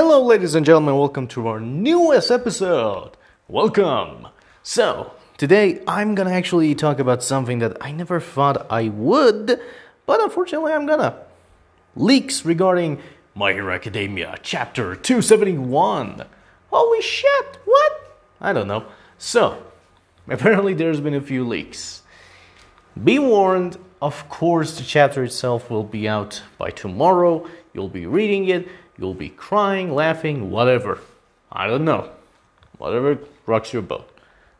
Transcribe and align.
Hello, 0.00 0.22
ladies 0.24 0.54
and 0.54 0.64
gentlemen, 0.64 0.96
welcome 0.96 1.26
to 1.26 1.48
our 1.48 1.58
newest 1.58 2.30
episode. 2.30 3.16
Welcome. 3.48 4.28
So, 4.62 5.12
today 5.36 5.82
I'm 5.88 6.14
gonna 6.14 6.30
actually 6.30 6.72
talk 6.76 7.00
about 7.00 7.24
something 7.24 7.58
that 7.58 7.76
I 7.80 7.90
never 7.90 8.20
thought 8.20 8.70
I 8.70 8.90
would, 8.90 9.60
but 10.06 10.20
unfortunately 10.20 10.70
I'm 10.70 10.86
gonna. 10.86 11.16
Leaks 11.96 12.44
regarding 12.44 13.00
My 13.34 13.52
Hero 13.52 13.74
Academia 13.74 14.38
Chapter 14.40 14.94
271. 14.94 16.24
Holy 16.70 17.02
shit, 17.02 17.58
what? 17.64 18.20
I 18.40 18.52
don't 18.52 18.68
know. 18.68 18.84
So, 19.18 19.60
apparently 20.28 20.74
there's 20.74 21.00
been 21.00 21.14
a 21.14 21.20
few 21.20 21.44
leaks. 21.44 22.02
Be 23.02 23.18
warned, 23.18 23.76
of 24.00 24.28
course, 24.28 24.78
the 24.78 24.84
chapter 24.84 25.24
itself 25.24 25.68
will 25.68 25.82
be 25.82 26.08
out 26.08 26.44
by 26.56 26.70
tomorrow. 26.70 27.48
You'll 27.74 27.88
be 27.88 28.06
reading 28.06 28.48
it, 28.48 28.68
you'll 28.98 29.14
be 29.14 29.28
crying, 29.30 29.94
laughing, 29.94 30.50
whatever. 30.50 30.98
I 31.50 31.66
don't 31.66 31.84
know. 31.84 32.10
Whatever 32.78 33.18
rocks 33.46 33.72
your 33.72 33.82
boat. 33.82 34.08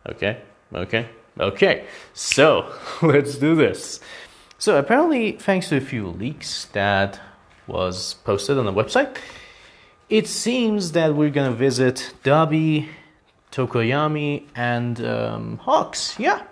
Okay? 0.09 0.41
Okay? 0.74 1.09
Okay. 1.38 1.84
So, 2.15 2.73
let's 3.02 3.37
do 3.37 3.55
this. 3.55 4.01
So, 4.59 4.77
apparently, 4.79 5.32
thanks 5.32 5.69
to 5.69 5.77
a 5.77 5.80
few 5.80 6.09
leaks 6.09 6.66
that 6.73 7.20
was 7.66 8.15
posted 8.24 8.59
on 8.59 8.65
the 8.65 8.73
website, 8.73 9.16
it 10.09 10.27
seems 10.27 10.93
that 10.93 11.15
we're 11.15 11.30
gonna 11.30 11.52
visit 11.52 12.15
Dabi, 12.24 12.88
Tokoyami, 13.52 14.45
and 14.57 15.05
um, 15.05 15.59
Hawks. 15.59 16.18
Yeah, 16.18 16.43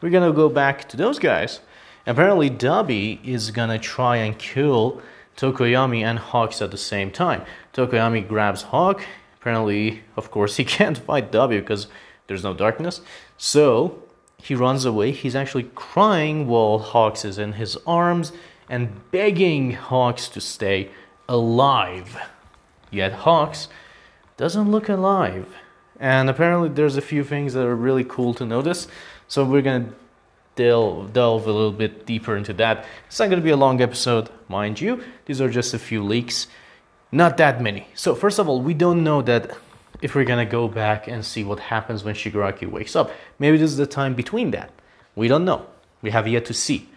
we're 0.00 0.10
gonna 0.10 0.32
go 0.32 0.48
back 0.48 0.88
to 0.90 0.96
those 0.96 1.18
guys. 1.18 1.60
Apparently, 2.06 2.50
Dabi 2.50 3.18
is 3.24 3.50
gonna 3.50 3.78
try 3.78 4.16
and 4.16 4.38
kill 4.38 5.02
Tokoyami 5.38 6.02
and 6.02 6.18
Hawks 6.18 6.60
at 6.60 6.72
the 6.72 6.76
same 6.76 7.12
time. 7.12 7.42
Tokoyami 7.72 8.26
grabs 8.26 8.62
Hawk. 8.62 9.02
Apparently, 9.40 10.02
of 10.16 10.32
course, 10.32 10.56
he 10.56 10.64
can't 10.76 10.98
fight 10.98 11.30
W 11.30 11.60
because 11.60 11.86
there's 12.26 12.42
no 12.42 12.52
darkness. 12.52 13.00
So 13.36 14.02
he 14.36 14.56
runs 14.56 14.84
away. 14.84 15.12
He's 15.12 15.36
actually 15.36 15.70
crying 15.76 16.48
while 16.48 16.80
Hawks 16.80 17.24
is 17.24 17.38
in 17.38 17.52
his 17.52 17.78
arms 17.86 18.32
and 18.68 19.10
begging 19.12 19.72
Hawks 19.72 20.28
to 20.30 20.40
stay 20.40 20.90
alive. 21.28 22.18
Yet 22.90 23.12
Hawks 23.12 23.68
doesn't 24.36 24.70
look 24.70 24.88
alive. 24.88 25.46
And 26.00 26.28
apparently, 26.28 26.68
there's 26.68 26.96
a 26.96 27.02
few 27.02 27.22
things 27.22 27.54
that 27.54 27.64
are 27.64 27.76
really 27.76 28.04
cool 28.04 28.34
to 28.34 28.44
notice. 28.44 28.88
So 29.28 29.44
we're 29.44 29.62
gonna 29.62 29.92
delve, 30.58 31.12
delve 31.12 31.46
a 31.46 31.52
little 31.52 31.72
bit 31.72 32.04
deeper 32.04 32.36
into 32.36 32.52
that. 32.54 32.84
It's 33.06 33.18
not 33.20 33.30
gonna 33.30 33.40
be 33.40 33.50
a 33.50 33.56
long 33.56 33.80
episode, 33.80 34.28
mind 34.48 34.80
you. 34.80 35.02
These 35.26 35.40
are 35.40 35.48
just 35.48 35.72
a 35.72 35.78
few 35.78 36.02
leaks, 36.02 36.48
not 37.12 37.36
that 37.36 37.62
many. 37.62 37.86
So 37.94 38.14
first 38.16 38.40
of 38.40 38.48
all, 38.48 38.60
we 38.60 38.74
don't 38.74 39.04
know 39.04 39.22
that 39.22 39.56
if 40.02 40.14
we're 40.14 40.24
gonna 40.24 40.44
go 40.44 40.66
back 40.66 41.06
and 41.06 41.24
see 41.24 41.44
what 41.44 41.60
happens 41.60 42.02
when 42.02 42.14
Shigaraki 42.16 42.66
wakes 42.68 42.96
up. 42.96 43.12
Maybe 43.38 43.56
this 43.56 43.70
is 43.70 43.76
the 43.76 43.86
time 43.86 44.14
between 44.14 44.50
that. 44.50 44.70
We 45.14 45.28
don't 45.28 45.44
know. 45.44 45.66
We 46.02 46.10
have 46.10 46.26
yet 46.26 46.44
to 46.46 46.54
see. 46.54 46.88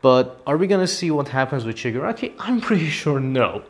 But 0.00 0.40
are 0.46 0.56
we 0.56 0.66
gonna 0.66 0.86
see 0.86 1.10
what 1.10 1.28
happens 1.28 1.64
with 1.66 1.76
Shigaraki? 1.76 2.32
I'm 2.38 2.60
pretty 2.62 2.88
sure 2.88 3.20
no. 3.20 3.62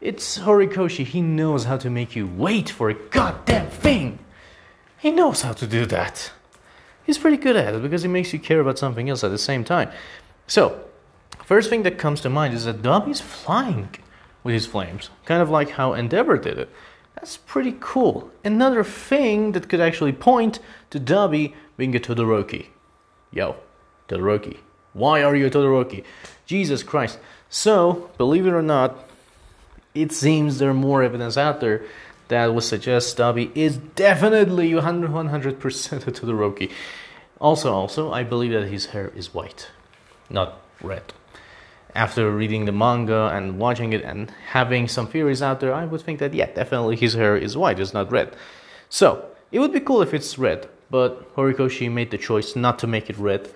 It's 0.00 0.38
Horikoshi. 0.38 1.04
He 1.04 1.20
knows 1.22 1.64
how 1.64 1.76
to 1.76 1.88
make 1.88 2.16
you 2.16 2.26
wait 2.26 2.68
for 2.68 2.90
a 2.90 2.94
goddamn 2.94 3.70
thing. 3.70 4.18
He 4.98 5.12
knows 5.12 5.42
how 5.42 5.52
to 5.52 5.66
do 5.68 5.86
that. 5.86 6.32
He's 7.04 7.18
pretty 7.18 7.36
good 7.36 7.56
at 7.56 7.74
it 7.74 7.82
because 7.82 8.02
he 8.02 8.08
makes 8.08 8.32
you 8.32 8.38
care 8.38 8.60
about 8.60 8.78
something 8.78 9.08
else 9.08 9.24
at 9.24 9.30
the 9.30 9.38
same 9.38 9.64
time. 9.64 9.90
So, 10.46 10.84
first 11.44 11.68
thing 11.70 11.82
that 11.82 11.98
comes 11.98 12.20
to 12.22 12.30
mind 12.30 12.54
is 12.54 12.64
that 12.64 12.82
Dabi's 12.82 13.20
flying 13.20 13.88
with 14.44 14.54
his 14.54 14.66
flames, 14.66 15.10
kind 15.24 15.42
of 15.42 15.50
like 15.50 15.70
how 15.70 15.92
Endeavor 15.92 16.36
did 16.36 16.58
it. 16.58 16.70
That's 17.14 17.36
pretty 17.36 17.76
cool. 17.80 18.30
Another 18.44 18.82
thing 18.82 19.52
that 19.52 19.68
could 19.68 19.80
actually 19.80 20.12
point 20.12 20.58
to 20.90 20.98
Dabi 20.98 21.54
being 21.76 21.94
a 21.94 22.00
Todoroki. 22.00 22.66
Yo, 23.30 23.56
Todoroki. 24.08 24.58
Why 24.92 25.22
are 25.22 25.34
you 25.34 25.46
a 25.46 25.50
Todoroki? 25.50 26.04
Jesus 26.46 26.82
Christ. 26.82 27.18
So, 27.48 28.10
believe 28.18 28.46
it 28.46 28.52
or 28.52 28.62
not, 28.62 28.96
it 29.94 30.12
seems 30.12 30.58
there 30.58 30.70
are 30.70 30.74
more 30.74 31.02
evidence 31.02 31.36
out 31.36 31.60
there 31.60 31.84
that 32.32 32.54
would 32.54 32.64
suggest 32.64 33.18
Dabi 33.18 33.50
is 33.54 33.76
definitely 33.76 34.74
100, 34.74 35.10
100% 35.10 36.06
a 36.06 36.10
Todoroki. 36.10 36.70
Also, 37.38 37.72
also, 37.72 38.10
I 38.10 38.22
believe 38.22 38.52
that 38.52 38.68
his 38.68 38.86
hair 38.86 39.12
is 39.14 39.34
white, 39.34 39.70
not 40.30 40.60
red. 40.82 41.12
After 41.94 42.30
reading 42.30 42.64
the 42.64 42.72
manga 42.72 43.30
and 43.34 43.58
watching 43.58 43.92
it 43.92 44.02
and 44.02 44.30
having 44.48 44.88
some 44.88 45.06
theories 45.06 45.42
out 45.42 45.60
there, 45.60 45.74
I 45.74 45.84
would 45.84 46.00
think 46.00 46.20
that, 46.20 46.32
yeah, 46.32 46.46
definitely 46.46 46.96
his 46.96 47.12
hair 47.14 47.36
is 47.36 47.56
white, 47.56 47.78
it's 47.78 47.92
not 47.92 48.10
red. 48.10 48.34
So, 48.88 49.26
it 49.50 49.58
would 49.58 49.72
be 49.72 49.80
cool 49.80 50.00
if 50.00 50.14
it's 50.14 50.38
red, 50.38 50.68
but 50.90 51.34
Horikoshi 51.36 51.90
made 51.92 52.10
the 52.10 52.18
choice 52.18 52.56
not 52.56 52.78
to 52.78 52.86
make 52.86 53.10
it 53.10 53.18
red 53.18 53.50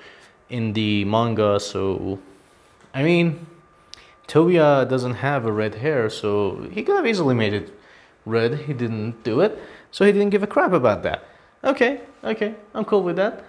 in 0.51 0.75
the 0.75 1.05
manga, 1.07 1.59
so. 1.59 2.19
I 2.93 3.03
mean, 3.03 3.47
Toya 4.29 4.87
doesn't 4.87 5.15
have 5.15 5.47
a 5.47 5.53
red 5.53 5.77
hair, 5.77 6.11
so 6.11 6.69
he 6.73 6.83
could 6.83 6.97
have 6.97 7.07
easily 7.07 7.35
made 7.35 7.55
it 7.55 7.73
red. 8.27 8.63
He 8.63 8.75
didn't 8.75 9.23
do 9.23 9.41
it, 9.41 9.59
so 9.91 10.05
he 10.05 10.13
didn't 10.13 10.31
give 10.31 10.43
a 10.43 10.47
crap 10.47 10.73
about 10.73 11.03
that. 11.05 11.25
Okay, 11.65 12.01
okay, 12.23 12.55
I'm 12.75 12.85
cool 12.85 13.03
with 13.03 13.17
that. 13.17 13.45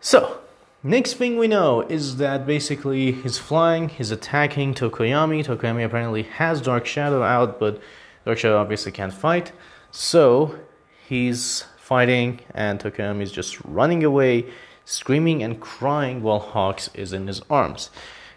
So, 0.00 0.40
next 0.82 1.14
thing 1.14 1.38
we 1.38 1.46
know 1.46 1.82
is 1.82 2.16
that 2.16 2.46
basically 2.46 3.12
he's 3.12 3.38
flying, 3.38 3.88
he's 3.88 4.10
attacking 4.10 4.74
Tokoyami. 4.74 5.44
Tokoyami 5.44 5.84
apparently 5.84 6.24
has 6.24 6.60
Dark 6.60 6.86
Shadow 6.86 7.22
out, 7.22 7.60
but 7.60 7.80
Dark 8.24 8.38
Shadow 8.38 8.58
obviously 8.58 8.90
can't 8.90 9.14
fight. 9.14 9.52
So, 9.90 10.58
he's 11.06 11.64
fighting, 11.76 12.40
and 12.54 12.80
Tokoyami 12.80 13.22
is 13.22 13.32
just 13.32 13.60
running 13.64 14.02
away, 14.04 14.46
screaming 14.84 15.42
and 15.42 15.60
crying 15.60 16.22
while 16.22 16.40
Hawks 16.40 16.88
is 16.94 17.12
in 17.12 17.26
his 17.26 17.42
arms. 17.50 17.90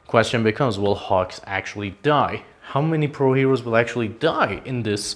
Question 0.08 0.44
becomes 0.44 0.78
will 0.78 0.96
Hawks 0.96 1.42
actually 1.46 1.92
die? 2.04 2.44
How 2.62 2.82
many 2.82 3.08
pro 3.08 3.34
heroes 3.34 3.64
will 3.64 3.76
actually 3.76 4.08
die 4.08 4.62
in 4.66 4.84
this 4.84 5.16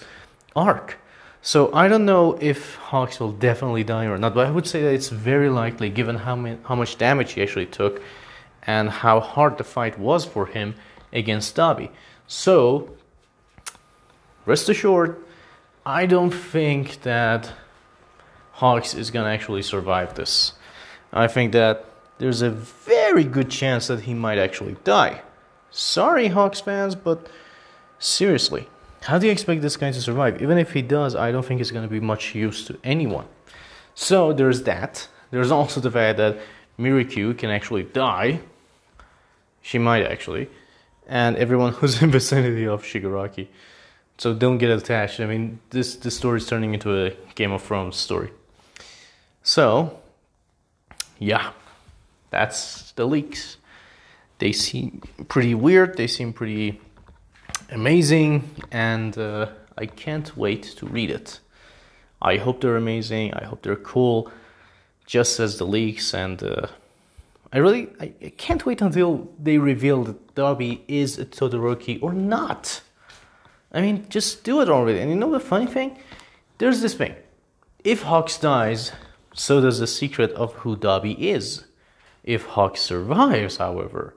arc? 0.57 0.97
So 1.41 1.71
I 1.73 1.87
don't 1.87 2.05
know 2.05 2.37
if 2.41 2.75
Hawks 2.75 3.19
will 3.19 3.31
definitely 3.31 3.83
die 3.83 4.05
or 4.05 4.17
not, 4.17 4.33
but 4.33 4.47
I 4.47 4.51
would 4.51 4.67
say 4.67 4.81
that 4.81 4.93
it's 4.93 5.09
very 5.09 5.49
likely 5.49 5.89
given 5.89 6.17
how, 6.17 6.35
many, 6.35 6.57
how 6.65 6.75
much 6.75 6.97
damage 6.97 7.33
he 7.33 7.41
actually 7.41 7.67
took 7.67 8.01
and 8.63 8.89
how 8.89 9.19
hard 9.19 9.57
the 9.57 9.63
fight 9.63 9.97
was 9.97 10.25
for 10.25 10.47
him 10.47 10.75
against 11.13 11.55
Dabi. 11.55 11.89
So, 12.27 12.95
rest 14.45 14.67
assured, 14.67 15.23
I 15.85 16.05
don't 16.05 16.33
think 16.33 17.03
that 17.03 17.53
Hawks 18.53 18.93
is 18.93 19.11
gonna 19.11 19.29
actually 19.29 19.61
survive 19.61 20.15
this. 20.15 20.53
I 21.13 21.27
think 21.27 21.53
that 21.53 21.85
there's 22.17 22.41
a 22.41 22.49
very 22.49 23.23
good 23.23 23.49
chance 23.49 23.87
that 23.87 24.01
he 24.01 24.13
might 24.13 24.37
actually 24.37 24.75
die. 24.83 25.21
Sorry, 25.71 26.27
Hawks 26.27 26.59
fans, 26.59 26.95
but 26.95 27.27
seriously, 27.99 28.67
how 29.07 29.17
do 29.17 29.25
you 29.25 29.31
expect 29.31 29.61
this 29.61 29.77
guy 29.77 29.89
to 29.89 30.01
survive? 30.01 30.41
Even 30.41 30.57
if 30.57 30.73
he 30.73 30.81
does, 30.81 31.15
I 31.15 31.31
don't 31.31 31.45
think 31.45 31.59
he's 31.61 31.71
going 31.71 31.87
to 31.87 31.89
be 31.89 32.01
much 32.01 32.35
use 32.35 32.65
to 32.65 32.77
anyone. 32.83 33.25
So 33.95 34.33
there's 34.33 34.63
that. 34.63 35.07
There's 35.31 35.49
also 35.49 35.79
the 35.79 35.89
fact 35.89 36.17
that 36.17 36.37
Mirko 36.77 37.33
can 37.33 37.49
actually 37.49 37.83
die. 37.83 38.41
She 39.61 39.77
might 39.79 40.05
actually. 40.05 40.49
And 41.07 41.37
everyone 41.37 41.71
who's 41.77 42.01
in 42.01 42.11
vicinity 42.11 42.67
of 42.67 42.83
Shigaraki. 42.83 43.47
So 44.17 44.33
don't 44.33 44.57
get 44.57 44.71
attached. 44.71 45.21
I 45.21 45.25
mean, 45.25 45.61
this, 45.69 45.95
this 45.95 46.17
story 46.17 46.39
is 46.39 46.45
turning 46.45 46.73
into 46.73 47.05
a 47.05 47.11
Game 47.35 47.53
of 47.53 47.63
Thrones 47.63 47.95
story. 47.95 48.31
So, 49.41 49.99
yeah, 51.17 51.51
that's 52.29 52.91
the 52.91 53.05
leaks. 53.05 53.55
They 54.39 54.51
seem 54.51 55.01
pretty 55.29 55.55
weird. 55.55 55.95
They 55.95 56.07
seem 56.07 56.33
pretty 56.33 56.81
amazing, 57.69 58.49
and 58.71 59.17
uh, 59.17 59.49
I 59.77 59.85
can't 59.85 60.35
wait 60.35 60.63
to 60.77 60.85
read 60.85 61.11
it. 61.11 61.39
I 62.21 62.37
hope 62.37 62.61
they're 62.61 62.77
amazing. 62.77 63.33
I 63.33 63.45
hope 63.45 63.61
they're 63.61 63.75
cool, 63.75 64.31
just 65.05 65.39
as 65.39 65.57
the 65.57 65.65
leaks. 65.65 66.13
And 66.13 66.41
uh, 66.41 66.67
I 67.53 67.59
really, 67.59 67.89
I, 67.99 68.13
I 68.21 68.29
can't 68.37 68.65
wait 68.65 68.81
until 68.81 69.29
they 69.41 69.57
reveal 69.57 70.03
that 70.05 70.35
Dabi 70.35 70.81
is 70.87 71.19
a 71.19 71.25
Todoroki 71.25 72.01
or 72.01 72.13
not. 72.13 72.81
I 73.71 73.81
mean, 73.81 74.07
just 74.09 74.43
do 74.43 74.61
it 74.61 74.69
already. 74.69 74.99
And 74.99 75.09
you 75.09 75.15
know 75.15 75.31
the 75.31 75.39
funny 75.39 75.67
thing? 75.67 75.99
There's 76.57 76.81
this 76.81 76.95
thing. 76.95 77.15
If 77.83 78.03
Hawks 78.03 78.37
dies, 78.37 78.91
so 79.33 79.61
does 79.61 79.79
the 79.79 79.87
secret 79.87 80.31
of 80.31 80.53
who 80.55 80.75
Dabi 80.75 81.17
is. 81.19 81.65
If 82.23 82.45
Hawks 82.45 82.81
survives, 82.81 83.57
however, 83.57 84.15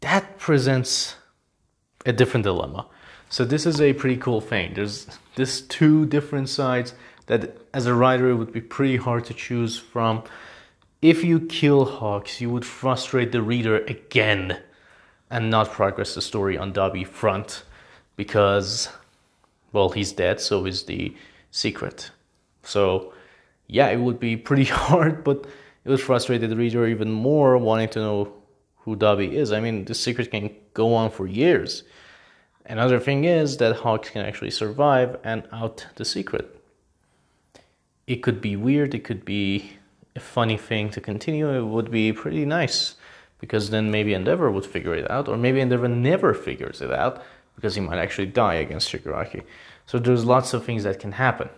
that 0.00 0.38
presents 0.38 1.16
a 2.04 2.12
different 2.12 2.44
dilemma. 2.44 2.86
So 3.28 3.44
this 3.44 3.66
is 3.66 3.80
a 3.80 3.92
pretty 3.92 4.16
cool 4.16 4.40
thing. 4.40 4.74
There's 4.74 5.06
this 5.34 5.60
two 5.60 6.06
different 6.06 6.48
sides 6.48 6.94
that 7.26 7.56
as 7.72 7.86
a 7.86 7.94
writer 7.94 8.30
it 8.30 8.36
would 8.36 8.52
be 8.52 8.60
pretty 8.60 8.96
hard 8.96 9.24
to 9.26 9.34
choose 9.34 9.78
from. 9.78 10.22
If 11.02 11.24
you 11.24 11.40
kill 11.40 11.84
Hawks, 11.84 12.40
you 12.40 12.50
would 12.50 12.64
frustrate 12.64 13.32
the 13.32 13.42
reader 13.42 13.78
again 13.78 14.60
and 15.30 15.50
not 15.50 15.70
progress 15.72 16.14
the 16.14 16.22
story 16.22 16.56
on 16.56 16.72
Dabi 16.72 17.06
front 17.06 17.64
because 18.16 18.88
well, 19.74 19.90
he's 19.90 20.12
dead, 20.12 20.40
so 20.40 20.64
is 20.64 20.84
the 20.84 21.14
secret. 21.50 22.10
So, 22.62 23.12
yeah, 23.66 23.88
it 23.88 23.98
would 23.98 24.20
be 24.20 24.36
pretty 24.36 24.64
hard, 24.86 25.24
but 25.24 25.46
it 25.84 25.90
would 25.90 26.00
frustrate 26.00 26.40
the 26.40 26.56
reader 26.56 26.86
even 26.86 27.10
more 27.10 27.58
wanting 27.58 27.88
to 27.90 27.98
know 27.98 28.32
who 28.84 28.96
Dabi 28.96 29.32
is. 29.32 29.52
I 29.52 29.60
mean, 29.60 29.84
the 29.84 29.94
secret 29.94 30.30
can 30.30 30.54
go 30.74 30.94
on 30.94 31.10
for 31.10 31.26
years. 31.26 31.84
Another 32.66 33.00
thing 33.00 33.24
is 33.24 33.58
that 33.58 33.76
Hawks 33.76 34.10
can 34.10 34.24
actually 34.24 34.50
survive 34.50 35.18
and 35.24 35.46
out 35.52 35.86
the 35.96 36.04
secret. 36.04 36.60
It 38.06 38.16
could 38.16 38.40
be 38.40 38.56
weird, 38.56 38.94
it 38.94 39.04
could 39.04 39.24
be 39.24 39.72
a 40.16 40.20
funny 40.20 40.56
thing 40.56 40.90
to 40.90 41.00
continue, 41.00 41.48
it 41.50 41.64
would 41.64 41.90
be 41.90 42.12
pretty 42.12 42.44
nice 42.44 42.96
because 43.38 43.70
then 43.70 43.90
maybe 43.90 44.14
Endeavor 44.14 44.50
would 44.50 44.64
figure 44.64 44.94
it 44.94 45.10
out, 45.10 45.28
or 45.28 45.36
maybe 45.36 45.60
Endeavor 45.60 45.88
never 45.88 46.32
figures 46.32 46.80
it 46.80 46.90
out 46.90 47.22
because 47.56 47.74
he 47.74 47.80
might 47.80 47.98
actually 47.98 48.26
die 48.26 48.54
against 48.54 48.90
Shigaraki. 48.90 49.42
So 49.86 49.98
there's 49.98 50.24
lots 50.24 50.54
of 50.54 50.64
things 50.64 50.84
that 50.84 50.98
can 50.98 51.12
happen. 51.12 51.50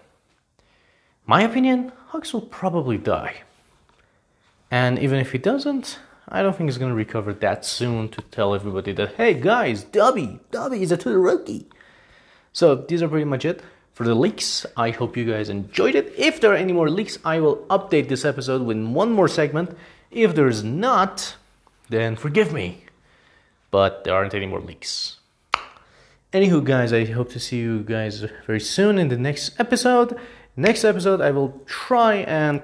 My 1.27 1.43
opinion, 1.43 1.93
Hawks 2.09 2.33
will 2.33 2.43
probably 2.43 2.99
die. 2.99 3.43
And 4.71 4.99
even 4.99 5.21
if 5.21 5.33
he 5.33 5.39
doesn't, 5.39 5.99
I 6.29 6.43
don't 6.43 6.57
think 6.57 6.69
he's 6.69 6.79
gonna 6.79 6.95
recover 6.95 7.33
that 7.35 7.65
soon 7.65 8.09
to 8.11 8.23
tell 8.23 8.55
everybody 8.55 8.93
that, 8.93 9.15
hey 9.15 9.35
guys, 9.35 9.85
Dabi, 9.85 10.41
Dabi 10.51 10.81
is 10.81 10.91
a 10.91 10.97
Todoroki. 10.97 11.67
So 12.53 12.75
these 12.75 13.03
are 13.03 13.09
pretty 13.09 13.25
much 13.25 13.45
it 13.45 13.63
for 13.93 14.05
the 14.05 14.15
leaks. 14.15 14.67
I 14.77 14.91
hope 14.91 15.17
you 15.17 15.25
guys 15.25 15.49
enjoyed 15.49 15.95
it. 15.95 16.13
If 16.17 16.41
there 16.41 16.53
are 16.53 16.57
any 16.57 16.73
more 16.73 16.91
leaks, 16.91 17.19
I 17.25 17.41
will 17.41 17.59
update 17.69 18.09
this 18.09 18.25
episode 18.25 18.63
with 18.63 18.77
one 18.85 19.13
more 19.13 19.29
segment. 19.29 19.77
If 20.11 20.35
there's 20.35 20.65
not, 20.65 21.37
then 21.89 22.17
forgive 22.17 22.53
me. 22.53 22.85
But 23.71 24.05
there 24.05 24.15
aren't 24.15 24.35
any 24.35 24.47
more 24.47 24.61
leaks. 24.61 25.19
Anywho, 26.33 26.65
guys, 26.65 26.93
I 26.93 27.05
hope 27.05 27.31
to 27.31 27.41
see 27.41 27.59
you 27.59 27.83
guys 27.83 28.25
very 28.47 28.61
soon 28.61 28.99
in 28.99 29.09
the 29.09 29.17
next 29.17 29.59
episode. 29.61 30.19
Next 30.57 30.85
episode, 30.85 31.21
I 31.21 31.31
will 31.31 31.61
try 31.67 32.17
and 32.17 32.63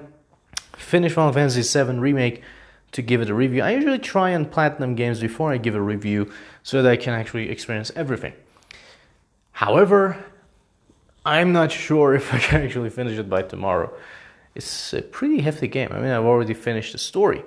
finish 0.75 1.13
Final 1.13 1.31
Fantasy 1.31 1.61
VII 1.61 1.97
Remake 1.97 2.43
to 2.93 3.01
give 3.01 3.21
it 3.21 3.29
a 3.29 3.33
review. 3.33 3.61
I 3.61 3.71
usually 3.71 3.99
try 3.99 4.29
and 4.29 4.49
platinum 4.49 4.95
games 4.95 5.19
before 5.19 5.51
I 5.51 5.57
give 5.57 5.75
a 5.75 5.81
review 5.81 6.31
so 6.63 6.81
that 6.81 6.91
I 6.91 6.95
can 6.95 7.13
actually 7.13 7.49
experience 7.49 7.91
everything. 7.95 8.33
However, 9.51 10.23
I'm 11.25 11.51
not 11.51 11.71
sure 11.71 12.15
if 12.15 12.33
I 12.33 12.39
can 12.39 12.61
actually 12.61 12.89
finish 12.89 13.17
it 13.17 13.29
by 13.29 13.41
tomorrow. 13.43 13.93
It's 14.55 14.93
a 14.93 15.01
pretty 15.01 15.41
hefty 15.41 15.67
game. 15.67 15.89
I 15.91 15.99
mean, 15.99 16.11
I've 16.11 16.25
already 16.25 16.53
finished 16.53 16.91
the 16.91 16.99
story, 16.99 17.43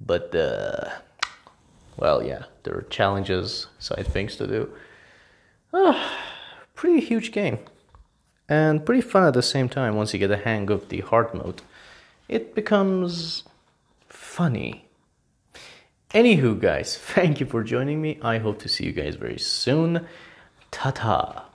but 0.00 0.34
uh, 0.34 0.90
well, 1.96 2.22
yeah, 2.22 2.44
there 2.64 2.76
are 2.76 2.82
challenges, 2.82 3.68
side 3.78 4.06
things 4.06 4.36
to 4.36 4.46
do. 4.46 4.70
Oh, 5.72 6.10
pretty 6.74 7.00
huge 7.04 7.30
game. 7.30 7.58
And 8.48 8.84
pretty 8.84 9.02
fun 9.02 9.24
at 9.24 9.34
the 9.34 9.42
same 9.42 9.68
time 9.68 9.94
once 9.94 10.12
you 10.12 10.18
get 10.18 10.28
the 10.28 10.38
hang 10.38 10.70
of 10.70 10.88
the 10.88 11.00
hard 11.00 11.34
mode. 11.34 11.62
It 12.28 12.54
becomes 12.54 13.44
funny. 14.08 14.87
Anywho, 16.14 16.58
guys, 16.58 16.96
thank 17.14 17.38
you 17.40 17.46
for 17.46 17.62
joining 17.62 18.00
me. 18.00 18.18
I 18.22 18.38
hope 18.38 18.60
to 18.60 18.68
see 18.68 18.84
you 18.84 18.92
guys 18.92 19.16
very 19.16 19.38
soon. 19.38 20.06
Ta 20.70 20.90
ta. 20.90 21.47